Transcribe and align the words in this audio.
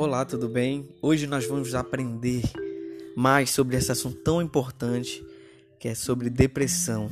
Olá, 0.00 0.24
tudo 0.24 0.48
bem? 0.48 0.88
Hoje 1.02 1.26
nós 1.26 1.44
vamos 1.44 1.74
aprender 1.74 2.44
mais 3.16 3.50
sobre 3.50 3.76
esse 3.76 3.90
assunto 3.90 4.16
tão 4.18 4.40
importante 4.40 5.26
que 5.76 5.88
é 5.88 5.94
sobre 5.96 6.30
depressão. 6.30 7.10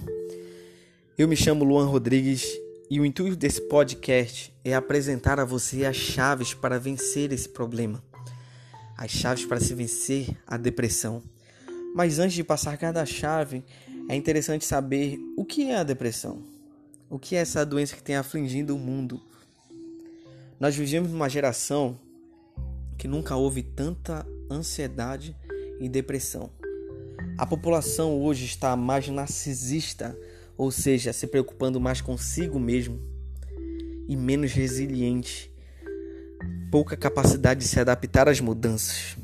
Eu 1.19 1.27
me 1.27 1.37
chamo 1.37 1.65
Luan 1.65 1.87
Rodrigues 1.87 2.47
e 2.89 3.01
o 3.01 3.05
intuito 3.05 3.35
desse 3.35 3.61
podcast 3.63 4.55
é 4.65 4.73
apresentar 4.73 5.41
a 5.41 5.45
você 5.45 5.85
as 5.85 5.97
chaves 5.97 6.55
para 6.55 6.79
vencer 6.79 7.33
esse 7.33 7.49
problema, 7.49 8.01
as 8.97 9.11
chaves 9.11 9.45
para 9.45 9.59
se 9.59 9.75
vencer 9.75 10.29
a 10.47 10.57
depressão. 10.57 11.21
Mas 11.93 12.21
antes 12.21 12.37
de 12.37 12.45
passar 12.45 12.79
cada 12.79 13.05
chave, 13.05 13.65
é 14.09 14.15
interessante 14.15 14.65
saber 14.65 15.19
o 15.37 15.45
que 15.45 15.71
é 15.71 15.75
a 15.75 15.83
depressão. 15.83 16.41
O 17.11 17.19
que 17.19 17.35
é 17.35 17.41
essa 17.41 17.67
doença 17.67 17.97
que 17.97 18.03
tem 18.05 18.15
afligindo 18.15 18.77
o 18.77 18.79
mundo? 18.79 19.21
Nós 20.61 20.77
vivemos 20.77 21.11
numa 21.11 21.29
geração 21.29 21.99
que 22.97 23.09
nunca 23.09 23.37
houve 23.37 23.63
tanta 23.63 24.27
ansiedade 24.51 25.37
e 25.81 25.89
depressão. 25.89 26.51
A 27.39 27.45
população 27.45 28.21
hoje 28.21 28.47
está 28.47 28.75
mais 28.77 29.09
narcisista, 29.09 30.17
ou 30.57 30.71
seja, 30.71 31.13
se 31.13 31.27
preocupando 31.27 31.81
mais 31.81 32.01
consigo 32.01 32.59
mesmo 32.59 32.99
e 34.09 34.17
menos 34.17 34.53
resiliente, 34.53 35.51
pouca 36.71 36.97
capacidade 36.97 37.61
de 37.61 37.69
se 37.69 37.79
adaptar 37.79 38.29
às 38.29 38.41
mudanças. 38.41 39.17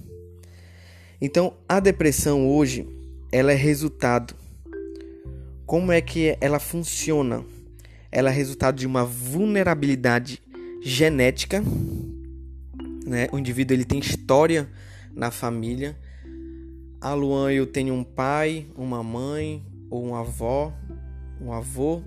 Então, 1.21 1.55
a 1.69 1.79
depressão 1.81 2.49
hoje, 2.49 2.87
ela 3.31 3.53
é 3.53 3.55
resultado. 3.55 4.35
Como 5.65 5.93
é 5.93 6.01
que 6.01 6.37
ela 6.41 6.59
funciona? 6.59 7.45
Ela 8.11 8.31
é 8.31 8.33
resultado 8.33 8.77
de 8.77 8.87
uma 8.87 9.05
vulnerabilidade 9.05 10.43
genética, 10.83 11.63
né? 13.07 13.29
O 13.33 13.39
indivíduo 13.39 13.77
ele 13.77 13.85
tem 13.85 13.99
história 13.99 14.69
na 15.15 15.31
família. 15.31 15.97
A 17.01 17.15
Luan 17.15 17.53
eu 17.53 17.67
tenho 17.67 17.95
um 17.95 18.05
pai, 18.05 18.67
uma 18.77 19.03
mãe 19.03 19.65
ou 19.91 20.05
uma 20.05 20.21
avó, 20.21 20.73
um 21.41 21.53
avô, 21.53 22.03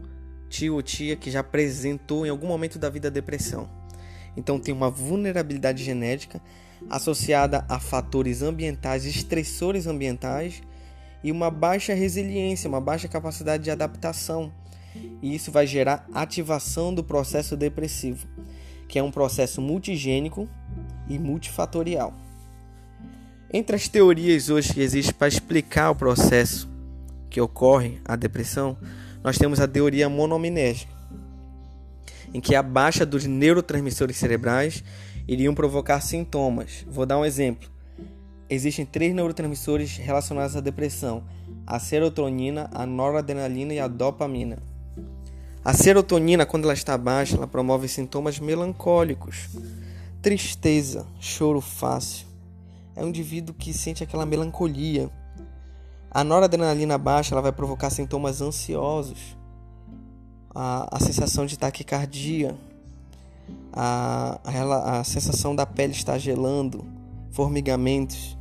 tio 0.50 0.76
ou 0.76 0.82
tia 0.82 1.16
que 1.16 1.30
já 1.30 1.42
apresentou 1.42 2.26
em 2.26 2.30
algum 2.30 2.48
momento 2.48 2.80
da 2.80 2.90
vida 2.90 3.12
depressão. 3.12 3.70
Então 4.38 4.60
tem 4.60 4.74
uma 4.74 4.90
vulnerabilidade 4.90 5.84
genética 5.84 6.42
associada 6.90 7.66
a 7.70 7.80
fatores 7.80 8.42
ambientais, 8.42 9.06
estressores 9.06 9.88
ambientais 9.88 10.62
e 11.24 11.32
uma 11.32 11.50
baixa 11.50 11.94
resiliência, 11.94 12.70
uma 12.70 12.82
baixa 12.82 13.08
capacidade 13.08 13.64
de 13.64 13.72
adaptação. 13.72 14.54
E 15.22 15.36
isso 15.36 15.52
vai 15.52 15.68
gerar 15.68 16.08
ativação 16.14 16.94
do 16.94 17.04
processo 17.04 17.58
depressivo 17.58 18.28
que 18.88 19.00
é 19.00 19.04
um 19.04 19.12
processo 19.12 19.62
multigênico 19.62 20.48
e 21.10 21.20
multifatorial. 21.20 22.14
Entre 23.52 23.76
as 23.76 23.88
teorias 23.88 24.50
hoje 24.50 24.74
que 24.74 24.82
existem 24.82 25.14
para 25.14 25.28
explicar 25.28 25.92
o 25.92 25.96
processo 25.96 26.68
que 27.30 27.40
ocorre 27.40 28.00
a 28.04 28.16
depressão, 28.16 28.78
nós 29.24 29.38
temos 29.38 29.60
a 29.60 29.68
teoria 29.68 30.10
monominética, 30.10 30.92
em 32.34 32.42
que 32.42 32.56
a 32.56 32.62
baixa 32.62 33.06
dos 33.06 33.26
neurotransmissores 33.26 34.18
cerebrais 34.18 34.84
iriam 35.28 35.56
provocar 35.56 36.02
sintomas. 36.02 36.86
Vou 36.88 37.06
dar 37.06 37.18
um 37.18 37.26
exemplo. 37.26 37.70
Existem 38.50 38.86
três 38.86 39.14
neurotransmissores 39.14 39.98
relacionados 39.98 40.56
à 40.56 40.62
depressão: 40.62 41.24
a 41.66 41.80
serotonina, 41.80 42.70
a 42.74 42.86
noradrenalina 42.86 43.74
e 43.74 43.80
a 43.80 43.88
dopamina. 43.88 44.58
A 45.64 45.74
serotonina, 45.74 46.46
quando 46.46 46.66
ela 46.66 46.74
está 46.74 46.96
baixa, 46.96 47.38
ela 47.38 47.48
promove 47.48 47.88
sintomas 47.88 48.40
melancólicos, 48.40 49.50
tristeza, 50.26 51.06
choro 51.20 51.62
fácil. 51.62 52.26
É 52.96 53.06
um 53.06 53.10
indivíduo 53.10 53.54
que 53.54 53.72
sente 53.72 54.04
aquela 54.04 54.26
melancolia. 54.26 55.08
A 56.10 56.24
noradrenalina 56.24 56.98
baixa, 56.98 57.36
ela 57.36 57.44
vai 57.44 57.52
provocar 57.52 57.92
sintomas 57.92 58.42
ansiosos, 58.42 59.38
a, 60.50 60.98
a 60.98 61.00
sensação 61.00 61.46
de 61.46 61.60
taquicardia, 61.60 62.58
a, 63.72 64.40
a, 64.44 65.00
a 65.00 65.04
sensação 65.04 65.56
da 65.56 65.64
pele 65.64 65.94
estar 65.94 66.18
gelando, 66.18 66.84
formigamentos. 67.30 68.36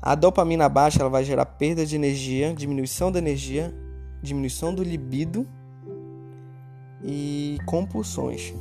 A 0.00 0.14
dopamina 0.14 0.68
baixa, 0.68 1.00
ela 1.00 1.10
vai 1.10 1.24
gerar 1.24 1.46
perda 1.46 1.84
de 1.84 1.96
energia, 1.96 2.54
diminuição 2.54 3.10
da 3.10 3.18
energia, 3.18 3.74
diminuição 4.22 4.72
do 4.72 4.84
libido 4.84 5.44
e 7.02 7.58
compulsões. 7.66 8.54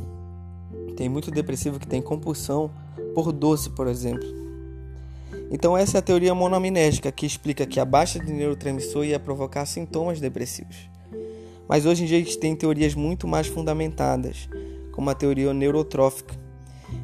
Tem 0.97 1.08
muito 1.08 1.30
depressivo 1.30 1.80
que 1.80 1.88
tem 1.88 2.02
compulsão 2.02 2.72
por 3.13 3.31
doce, 3.31 3.69
por 3.69 3.88
exemplo. 3.88 4.28
Então 5.52 5.78
essa 5.78 5.97
é 5.97 6.00
a 6.00 6.02
teoria 6.02 6.34
monoaminética 6.34 7.12
que 7.12 7.25
explica 7.25 7.68
que 7.68 7.80
a 7.80 7.85
baixa 7.85 8.19
de 8.19 8.34
neurotransmissor 8.34 9.06
ia 9.06 9.19
provocar 9.19 9.68
sintomas 9.68 10.19
depressivos. 10.19 10.90
Mas 11.69 11.85
hoje 11.85 12.03
em 12.03 12.08
dia 12.08 12.18
a 12.18 12.19
gente 12.19 12.40
tem 12.40 12.56
teorias 12.56 12.96
muito 12.96 13.28
mais 13.28 13.46
fundamentadas, 13.46 14.50
como 14.91 15.12
a 15.12 15.13
teoria 15.13 15.53
neurotrófica, 15.53 16.34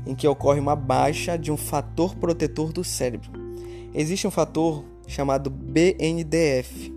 em 0.08 0.16
que 0.16 0.28
ocorre 0.28 0.60
uma 0.60 0.76
baixa 0.76 1.38
de 1.38 1.52
um 1.52 1.58
fator 1.58 2.16
protetor 2.16 2.74
do 2.74 2.84
cérebro. 2.84 3.30
Existe 3.94 4.26
um 4.26 4.32
fator 4.32 4.84
chamado 5.06 5.52
BNDF. 5.52 6.92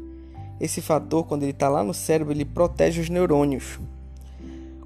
Esse 0.59 0.81
fator, 0.81 1.27
quando 1.27 1.43
ele 1.43 1.53
está 1.53 1.69
lá 1.69 1.85
no 1.85 1.93
cérebro, 1.93 2.33
ele 2.33 2.47
protege 2.47 3.03
os 3.03 3.11
neurônios. 3.11 3.79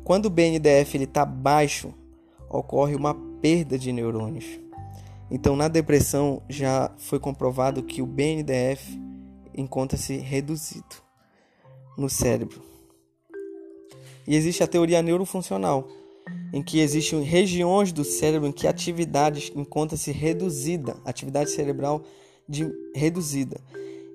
Quando 0.03 0.27
o 0.27 0.31
BNDF 0.31 0.99
está 0.99 1.25
baixo, 1.25 1.95
ocorre 2.51 2.95
uma 2.95 3.15
perda 3.41 3.79
de 3.79 3.93
neurônios. 3.93 4.45
Então, 5.31 5.55
na 5.55 5.69
depressão, 5.69 6.43
já 6.49 6.91
foi 6.99 7.21
comprovado 7.21 7.83
que 7.83 8.03
o 8.03 8.07
BNDF 8.07 9.01
encontra-se 9.55 10.17
reduzido 10.17 10.97
no 11.97 12.11
cérebro. 12.11 12.61
E 14.27 14.35
existe 14.35 14.63
a 14.63 14.67
teoria 14.67 15.01
neurofuncional, 15.01 15.87
em 16.53 16.63
que 16.63 16.81
existem 16.81 17.23
regiões 17.23 17.93
do 17.93 18.05
cérebro 18.05 18.49
em 18.49 18.53
que 18.53 18.67
a 18.67 18.71
atividade 18.71 19.53
encontra-se 19.55 20.11
reduzida, 20.11 20.97
atividade 21.05 21.51
cerebral 21.51 22.03
de, 22.49 22.69
reduzida. 22.95 23.61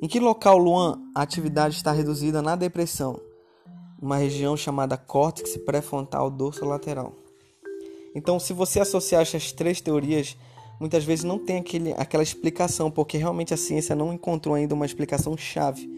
Em 0.02 0.08
que 0.08 0.20
local, 0.20 0.58
Luan, 0.58 1.02
a 1.16 1.22
atividade 1.22 1.76
está 1.76 1.94
reduzida 1.94 2.42
na 2.42 2.56
depressão? 2.56 3.20
uma 4.02 4.18
região 4.18 4.56
chamada 4.56 4.98
córtex 4.98 5.58
pré-frontal 5.58 6.30
dorsolateral. 6.30 7.14
Então, 8.16 8.40
se 8.40 8.54
você 8.54 8.80
associar 8.80 9.22
essas 9.22 9.52
três 9.52 9.82
teorias, 9.82 10.38
muitas 10.80 11.04
vezes 11.04 11.26
não 11.26 11.38
tem 11.38 11.58
aquele, 11.58 11.92
aquela 11.94 12.24
explicação, 12.24 12.90
porque 12.90 13.18
realmente 13.18 13.54
a 13.54 13.58
ciência 13.58 13.94
não 13.94 14.14
encontrou 14.14 14.56
ainda 14.56 14.74
uma 14.74 14.86
explicação 14.86 15.36
chave 15.36 15.94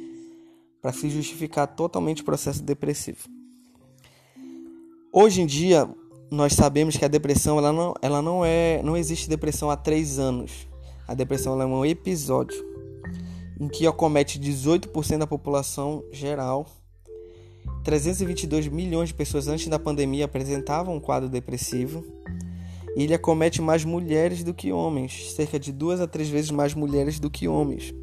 para 0.82 0.92
se 0.92 1.12
justificar 1.12 1.68
totalmente 1.68 2.24
o 2.24 2.26
processo 2.26 2.64
depressivo. 2.64 3.30
Hoje 5.14 5.42
em 5.42 5.46
dia, 5.46 5.88
nós 6.32 6.54
sabemos 6.54 6.98
que 6.98 7.06
a 7.06 7.08
depressão 7.08 7.60
ela 7.60 7.72
não, 7.72 7.94
ela 8.02 8.22
não 8.22 8.44
é, 8.44 8.82
não 8.84 8.98
existe 8.98 9.30
depressão 9.30 9.70
há 9.70 9.78
três 9.78 10.18
anos. 10.18 10.68
A 11.08 11.14
depressão 11.14 11.62
é 11.62 11.66
um 11.66 11.86
episódio 11.86 12.66
em 13.60 13.68
que 13.68 13.88
acomete 13.88 14.40
18% 14.40 15.20
da 15.20 15.28
população 15.28 16.04
geral 16.12 16.68
322 17.84 18.68
milhões 18.68 19.10
de 19.10 19.16
pessoas 19.16 19.48
antes 19.48 19.68
da 19.68 19.80
pandemia 19.80 20.26
apresentavam 20.26 20.96
um 20.96 21.00
quadro 21.00 21.30
depressivo. 21.30 22.04
E 22.96 23.04
ele 23.04 23.14
acomete 23.14 23.62
mais 23.62 23.86
mulheres 23.86 24.44
do 24.44 24.54
que 24.54 24.72
homens, 24.72 25.32
cerca 25.34 25.60
de 25.60 25.72
duas 25.72 26.02
a 26.02 26.08
três 26.08 26.30
vezes 26.30 26.52
mais 26.52 26.74
mulheres 26.74 27.20
do 27.20 27.30
que 27.30 27.48
homens. 27.48 27.94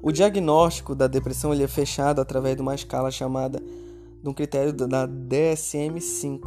O 0.00 0.10
diagnóstico 0.10 0.96
da 0.96 1.06
depressão 1.06 1.54
ele 1.54 1.62
é 1.62 1.68
fechado 1.68 2.20
através 2.20 2.56
de 2.56 2.62
uma 2.62 2.74
escala 2.74 3.10
chamada 3.10 3.62
de 4.22 4.28
um 4.28 4.34
critério 4.34 4.72
da 4.72 5.06
DSM-5, 5.06 6.40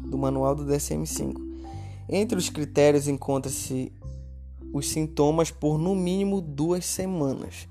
do 0.00 0.16
manual 0.16 0.54
do 0.54 0.64
DSM-5. 0.64 1.36
Entre 2.08 2.38
os 2.38 2.48
critérios 2.48 3.06
encontra-se 3.06 3.92
os 4.72 4.88
sintomas 4.88 5.50
por 5.50 5.78
no 5.78 5.94
mínimo 5.94 6.40
duas 6.40 6.84
semanas, 6.84 7.68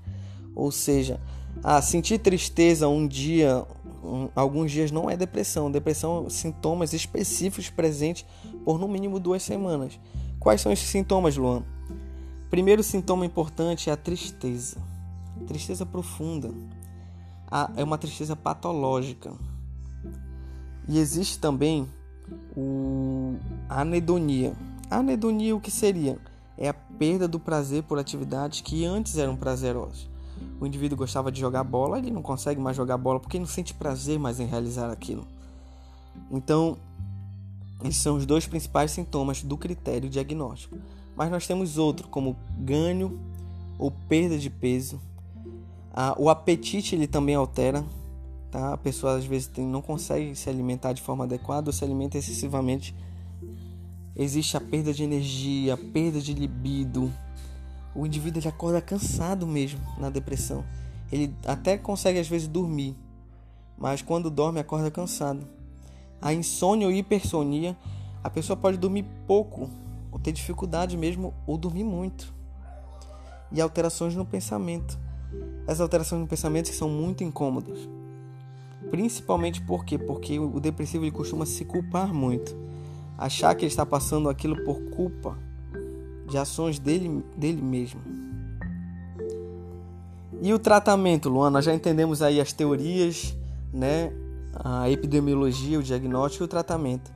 ou 0.54 0.72
seja, 0.72 1.20
ah, 1.62 1.80
sentir 1.80 2.18
tristeza 2.18 2.88
um 2.88 3.06
dia, 3.06 3.64
um, 4.02 4.28
alguns 4.34 4.70
dias 4.70 4.90
não 4.90 5.08
é 5.08 5.16
depressão. 5.16 5.70
Depressão 5.70 6.28
sintomas 6.28 6.92
específicos 6.92 7.70
presentes 7.70 8.26
por 8.64 8.78
no 8.78 8.88
mínimo 8.88 9.18
duas 9.18 9.42
semanas. 9.42 9.98
Quais 10.38 10.60
são 10.60 10.72
esses 10.72 10.88
sintomas, 10.88 11.36
Luan? 11.36 11.62
Primeiro 12.50 12.82
sintoma 12.82 13.24
importante 13.24 13.88
é 13.88 13.92
a 13.92 13.96
tristeza. 13.96 14.76
Tristeza 15.46 15.86
profunda. 15.86 16.50
Ah, 17.50 17.70
é 17.76 17.84
uma 17.84 17.98
tristeza 17.98 18.36
patológica. 18.36 19.32
E 20.86 20.98
existe 20.98 21.38
também 21.38 21.88
o 22.56 23.36
a 23.68 23.80
anedonia. 23.80 24.52
A 24.90 24.98
anedonia 24.98 25.56
o 25.56 25.60
que 25.60 25.70
seria? 25.70 26.18
É 26.58 26.68
a 26.68 26.74
perda 26.74 27.26
do 27.26 27.40
prazer 27.40 27.82
por 27.84 27.98
atividades 27.98 28.60
que 28.60 28.84
antes 28.84 29.16
eram 29.16 29.34
prazerosas 29.34 30.13
o 30.60 30.66
indivíduo 30.66 30.96
gostava 30.96 31.30
de 31.30 31.40
jogar 31.40 31.64
bola, 31.64 31.98
ele 31.98 32.10
não 32.10 32.22
consegue 32.22 32.60
mais 32.60 32.76
jogar 32.76 32.96
bola 32.96 33.20
porque 33.20 33.38
não 33.38 33.46
sente 33.46 33.74
prazer 33.74 34.18
mais 34.18 34.40
em 34.40 34.46
realizar 34.46 34.90
aquilo. 34.90 35.26
Então, 36.30 36.76
Esses 37.82 38.00
são 38.00 38.16
os 38.16 38.24
dois 38.24 38.46
principais 38.46 38.90
sintomas 38.90 39.42
do 39.42 39.56
critério 39.58 40.08
diagnóstico. 40.08 40.76
Mas 41.14 41.30
nós 41.30 41.46
temos 41.46 41.76
outro, 41.76 42.08
como 42.08 42.34
ganho 42.58 43.20
ou 43.78 43.90
perda 43.90 44.38
de 44.38 44.48
peso. 44.48 45.00
Ah, 45.92 46.14
o 46.18 46.30
apetite 46.30 46.94
ele 46.94 47.06
também 47.06 47.34
altera. 47.34 47.84
Tá? 48.50 48.72
A 48.72 48.76
pessoa 48.76 49.16
às 49.16 49.24
vezes 49.24 49.48
tem, 49.48 49.66
não 49.66 49.82
consegue 49.82 50.34
se 50.34 50.48
alimentar 50.48 50.92
de 50.92 51.02
forma 51.02 51.24
adequada 51.24 51.68
ou 51.68 51.72
se 51.72 51.84
alimenta 51.84 52.16
excessivamente. 52.16 52.94
Existe 54.16 54.56
a 54.56 54.60
perda 54.60 54.92
de 54.92 55.02
energia, 55.02 55.74
a 55.74 55.76
perda 55.76 56.20
de 56.20 56.32
libido. 56.32 57.12
O 57.94 58.04
indivíduo 58.04 58.40
ele 58.40 58.48
acorda 58.48 58.80
cansado 58.80 59.46
mesmo 59.46 59.80
na 59.98 60.10
depressão. 60.10 60.64
Ele 61.12 61.32
até 61.46 61.78
consegue 61.78 62.18
às 62.18 62.26
vezes 62.26 62.48
dormir, 62.48 62.96
mas 63.78 64.02
quando 64.02 64.30
dorme 64.30 64.58
acorda 64.58 64.90
cansado. 64.90 65.46
A 66.20 66.32
insônia 66.32 66.86
ou 66.86 66.92
hipersonia, 66.92 67.76
a 68.22 68.30
pessoa 68.30 68.56
pode 68.56 68.78
dormir 68.78 69.04
pouco, 69.26 69.68
ou 70.10 70.18
ter 70.18 70.32
dificuldade 70.32 70.96
mesmo, 70.96 71.34
ou 71.46 71.56
dormir 71.56 71.84
muito. 71.84 72.32
E 73.52 73.60
alterações 73.60 74.14
no 74.16 74.24
pensamento. 74.24 74.98
Essas 75.66 75.80
alterações 75.80 76.20
no 76.20 76.26
pensamento 76.26 76.68
são 76.68 76.88
muito 76.88 77.22
incômodas. 77.22 77.78
Principalmente 78.90 79.60
por 79.60 79.84
quê? 79.84 79.98
Porque 79.98 80.38
o 80.38 80.58
depressivo 80.58 81.04
ele 81.04 81.10
costuma 81.10 81.46
se 81.46 81.64
culpar 81.64 82.12
muito. 82.12 82.56
Achar 83.16 83.54
que 83.54 83.64
ele 83.64 83.70
está 83.70 83.86
passando 83.86 84.28
aquilo 84.28 84.64
por 84.64 84.80
culpa 84.90 85.38
de 86.34 86.38
ações 86.38 86.80
dele, 86.80 87.24
dele 87.36 87.62
mesmo. 87.62 88.00
E 90.42 90.52
o 90.52 90.58
tratamento, 90.58 91.28
Luana? 91.28 91.62
Já 91.62 91.72
entendemos 91.72 92.22
aí 92.22 92.40
as 92.40 92.52
teorias, 92.52 93.36
né? 93.72 94.12
A 94.52 94.90
epidemiologia, 94.90 95.78
o 95.78 95.82
diagnóstico 95.82 96.42
e 96.42 96.46
o 96.46 96.48
tratamento. 96.48 97.12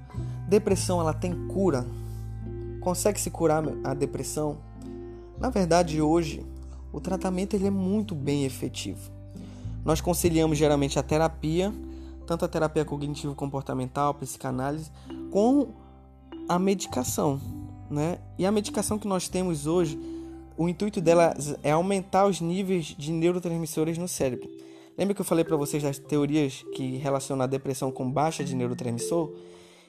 Depressão, 0.48 1.00
ela 1.00 1.12
tem 1.12 1.48
cura? 1.48 1.84
Consegue 2.80 3.20
se 3.20 3.28
curar 3.28 3.64
a 3.82 3.92
depressão? 3.92 4.58
Na 5.36 5.50
verdade, 5.50 6.00
hoje, 6.00 6.46
o 6.92 7.00
tratamento 7.00 7.54
ele 7.54 7.66
é 7.66 7.70
muito 7.70 8.14
bem 8.14 8.44
efetivo. 8.44 9.10
Nós 9.84 10.00
conciliamos 10.00 10.56
geralmente 10.56 10.96
a 10.96 11.02
terapia, 11.02 11.74
tanto 12.24 12.44
a 12.44 12.48
terapia 12.48 12.84
cognitivo-comportamental, 12.84 14.14
psicanálise, 14.14 14.92
com 15.32 15.70
a 16.48 16.56
medicação, 16.56 17.40
né? 17.90 18.18
E 18.38 18.44
a 18.46 18.52
medicação 18.52 18.98
que 18.98 19.08
nós 19.08 19.28
temos 19.28 19.66
hoje 19.66 19.98
o 20.58 20.68
intuito 20.68 21.00
dela 21.00 21.36
é 21.62 21.70
aumentar 21.70 22.26
os 22.26 22.40
níveis 22.40 22.86
de 22.86 23.12
neurotransmissores 23.12 23.96
no 23.96 24.08
cérebro. 24.08 24.50
Lembra 24.98 25.14
que 25.14 25.20
eu 25.20 25.24
falei 25.24 25.44
para 25.44 25.56
vocês 25.56 25.80
das 25.80 25.98
teorias 25.98 26.64
que 26.74 26.96
relacionam 26.96 27.44
a 27.44 27.46
depressão 27.46 27.92
com 27.92 28.10
baixa 28.10 28.42
de 28.42 28.56
neurotransmissor? 28.56 29.32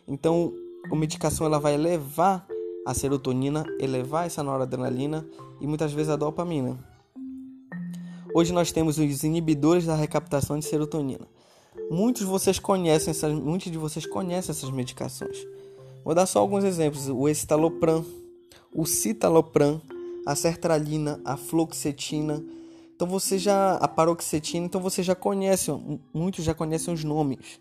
Então, 0.07 0.54
a 0.92 0.96
medicação 0.96 1.48
ela 1.48 1.60
vai 1.60 1.74
elevar 1.74 2.48
a 2.86 2.94
serotonina, 2.94 3.66
elevar 3.80 4.28
essa 4.28 4.44
noradrenalina 4.44 5.28
e 5.60 5.66
muitas 5.66 5.92
vezes 5.92 6.12
a 6.12 6.16
dopamina. 6.16 6.78
Hoje 8.36 8.54
nós 8.54 8.72
temos 8.72 9.00
os 9.00 9.24
inibidores 9.24 9.88
da 9.88 9.95
recaptação 9.95 10.60
de 10.60 10.66
serotonina. 10.66 11.28
Muitos 11.90 12.22
vocês 12.22 12.60
conhecem 12.60 13.10
essas, 13.10 13.34
muitos 13.34 13.72
de 13.72 13.78
vocês 13.80 14.06
conhecem 14.06 14.52
essas 14.52 14.69
medicações. 14.69 15.36
Vou 16.09 16.15
dar 16.15 16.25
só 16.25 16.39
alguns 16.39 16.63
exemplos: 16.63 17.07
o 17.07 17.29
estalopram, 17.29 18.03
o 18.73 18.83
citalopram, 18.83 19.79
a 20.25 20.35
sertralina, 20.35 21.21
a 21.23 21.38
fluoxetina. 21.38 22.44
Então 22.95 23.07
você 23.07 23.38
já 23.38 23.75
a 23.75 23.88
paroxetina, 23.88 24.65
então 24.65 24.81
você 24.81 25.03
já 25.03 25.13
conhece, 25.13 25.69
muitos 26.11 26.44
já 26.44 26.56
conhecem 26.56 26.91
os 26.91 27.03
nomes. 27.03 27.59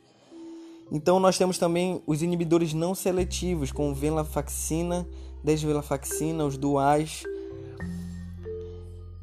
Então 0.90 1.20
nós 1.20 1.36
temos 1.36 1.58
também 1.58 2.02
os 2.06 2.22
inibidores 2.22 2.72
não 2.72 2.94
seletivos, 2.94 3.70
com 3.70 3.92
venlafaxina, 3.92 5.06
desvenlafaxina, 5.44 6.46
os 6.46 6.56
duais. 6.56 7.24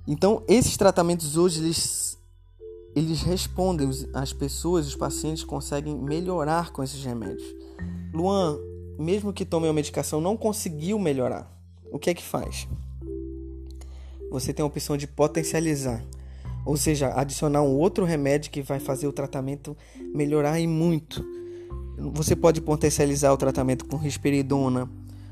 Então 0.07 0.43
esses 0.47 0.77
tratamentos 0.77 1.35
hoje 1.35 1.63
eles 1.63 2.15
eles 2.95 3.23
respondem, 3.23 3.89
as 4.13 4.31
pessoas, 4.33 4.85
os 4.85 4.95
pacientes 4.95 5.43
conseguem 5.43 5.97
melhorar 5.97 6.71
com 6.71 6.83
esses 6.83 7.03
remédios. 7.03 7.43
Luan, 8.13 8.59
mesmo 8.97 9.33
que 9.33 9.45
tome 9.45 9.67
a 9.67 9.73
medicação, 9.73 10.21
não 10.21 10.37
conseguiu 10.37 10.97
melhorar. 10.99 11.51
O 11.91 11.99
que 11.99 12.09
é 12.09 12.13
que 12.13 12.23
faz? 12.23 12.67
você 14.35 14.53
tem 14.53 14.63
a 14.63 14.67
opção 14.67 14.97
de 14.97 15.07
potencializar, 15.07 16.03
ou 16.65 16.75
seja, 16.75 17.13
adicionar 17.15 17.61
um 17.61 17.77
outro 17.77 18.03
remédio 18.03 18.51
que 18.51 18.61
vai 18.61 18.79
fazer 18.79 19.07
o 19.07 19.13
tratamento 19.13 19.77
melhorar 20.13 20.59
e 20.59 20.67
muito. 20.67 21.25
Você 21.97 22.35
pode 22.35 22.59
potencializar 22.59 23.31
o 23.31 23.37
tratamento 23.37 23.85
com 23.85 23.95
risperidona, 23.95 24.89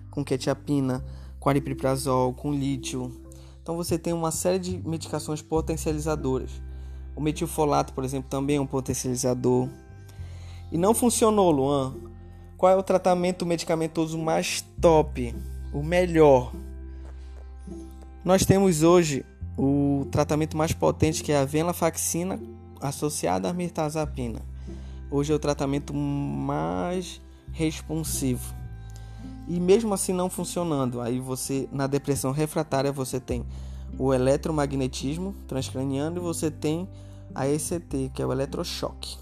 com 0.09 0.23
quetiapina, 0.23 1.03
com 1.37 1.49
aripiprazol, 1.49 2.33
com 2.33 2.53
lítio. 2.53 3.11
Então 3.61 3.75
você 3.75 3.97
tem 3.97 4.13
uma 4.13 4.31
série 4.31 4.59
de 4.59 4.77
medicações 4.87 5.41
potencializadoras. 5.41 6.51
O 7.15 7.21
metilfolato, 7.21 7.93
por 7.93 8.05
exemplo, 8.05 8.29
também 8.29 8.55
é 8.55 8.61
um 8.61 8.65
potencializador. 8.65 9.67
E 10.71 10.77
não 10.77 10.93
funcionou, 10.93 11.51
Luan. 11.51 11.93
Qual 12.63 12.71
é 12.71 12.77
o 12.77 12.81
tratamento 12.81 13.45
medicamentoso 13.45 14.17
mais 14.17 14.61
top? 14.79 15.35
O 15.73 15.83
melhor? 15.83 16.53
Nós 18.23 18.45
temos 18.45 18.83
hoje 18.83 19.25
o 19.57 20.07
tratamento 20.09 20.55
mais 20.55 20.71
potente 20.71 21.21
que 21.21 21.33
é 21.33 21.39
a 21.39 21.43
venlafaxina 21.43 22.39
associada 22.79 23.49
à 23.49 23.53
mirtazapina. 23.53 24.39
Hoje 25.11 25.33
é 25.33 25.35
o 25.35 25.39
tratamento 25.39 25.93
mais 25.93 27.19
responsivo. 27.51 28.55
E 29.45 29.59
mesmo 29.59 29.93
assim 29.93 30.13
não 30.13 30.29
funcionando, 30.29 31.01
aí 31.01 31.19
você 31.19 31.67
na 31.69 31.85
depressão 31.85 32.31
refratária 32.31 32.93
você 32.93 33.19
tem 33.19 33.45
o 33.99 34.13
eletromagnetismo 34.13 35.35
transcraniano 35.49 36.15
e 36.15 36.21
você 36.21 36.49
tem 36.49 36.87
a 37.35 37.45
ECT, 37.45 38.11
que 38.13 38.21
é 38.21 38.25
o 38.25 38.31
eletrochoque. 38.31 39.17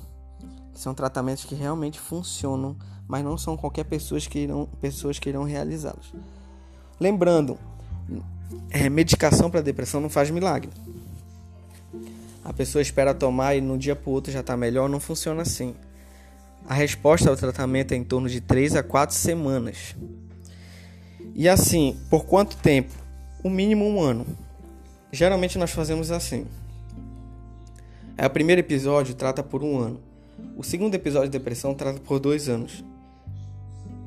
São 0.75 0.93
tratamentos 0.93 1.43
que 1.43 1.55
realmente 1.55 1.99
funcionam, 1.99 2.77
mas 3.11 3.25
não 3.25 3.37
são 3.37 3.57
qualquer 3.57 3.83
pessoas 3.83 4.25
que 4.25 4.39
irão, 4.39 4.69
pessoas 4.79 5.19
que 5.19 5.27
irão 5.27 5.43
realizá-los. 5.43 6.13
Lembrando, 6.97 7.57
é, 8.69 8.89
medicação 8.89 9.51
para 9.51 9.59
depressão 9.59 9.99
não 9.99 10.09
faz 10.09 10.29
milagre. 10.29 10.69
A 12.41 12.53
pessoa 12.53 12.81
espera 12.81 13.13
tomar 13.13 13.53
e 13.53 13.59
no 13.59 13.77
dia 13.77 13.97
para 13.97 14.09
o 14.09 14.13
outro 14.13 14.31
já 14.31 14.39
está 14.39 14.55
melhor, 14.55 14.87
não 14.87 14.97
funciona 14.97 15.41
assim. 15.41 15.75
A 16.65 16.73
resposta 16.73 17.29
ao 17.29 17.35
tratamento 17.35 17.91
é 17.91 17.97
em 17.97 18.03
torno 18.05 18.29
de 18.29 18.39
3 18.39 18.77
a 18.77 18.83
4 18.83 19.13
semanas. 19.13 19.93
E 21.35 21.49
assim, 21.49 21.99
por 22.09 22.23
quanto 22.23 22.55
tempo? 22.55 22.93
O 23.43 23.49
mínimo 23.49 23.85
um 23.85 23.99
ano. 23.99 24.25
Geralmente 25.11 25.57
nós 25.57 25.71
fazemos 25.71 26.11
assim. 26.11 26.47
É, 28.17 28.25
o 28.25 28.29
primeiro 28.29 28.61
episódio 28.61 29.13
trata 29.15 29.43
por 29.43 29.65
um 29.65 29.77
ano. 29.77 29.99
O 30.55 30.63
segundo 30.63 30.95
episódio 30.95 31.27
de 31.27 31.37
depressão 31.37 31.73
trata 31.73 31.99
por 31.99 32.17
dois 32.17 32.47
anos. 32.47 32.81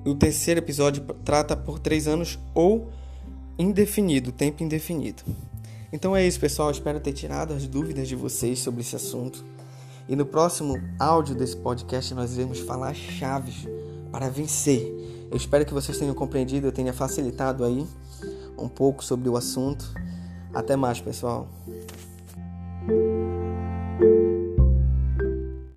O 0.04 0.14
terceiro 0.14 0.61
episódio 0.61 1.02
trata 1.25 1.56
por 1.56 1.78
três 1.78 2.06
anos 2.06 2.38
ou 2.54 2.90
indefinido, 3.58 4.32
tempo 4.32 4.62
indefinido. 4.62 5.23
Então 5.90 6.14
é 6.14 6.26
isso, 6.26 6.38
pessoal. 6.38 6.70
Espero 6.70 7.00
ter 7.00 7.12
tirado 7.12 7.54
as 7.54 7.66
dúvidas 7.66 8.06
de 8.06 8.14
vocês 8.14 8.58
sobre 8.58 8.82
esse 8.82 8.94
assunto. 8.94 9.42
E 10.06 10.14
no 10.14 10.26
próximo 10.26 10.78
áudio 10.99 11.34
desse 11.34 11.56
podcast 11.56 12.12
nós 12.12 12.34
iremos 12.34 12.61
falar 12.61 12.92
chaves 12.94 13.66
para 14.12 14.28
vencer. 14.28 14.92
Eu 15.30 15.37
espero 15.37 15.64
que 15.64 15.73
vocês 15.73 15.96
tenham 15.96 16.14
compreendido, 16.14 16.66
eu 16.66 16.73
tenha 16.73 16.92
facilitado 16.92 17.64
aí 17.64 17.87
um 18.58 18.68
pouco 18.68 19.02
sobre 19.02 19.28
o 19.28 19.37
assunto. 19.37 19.94
Até 20.52 20.76
mais, 20.76 21.00
pessoal. 21.00 21.49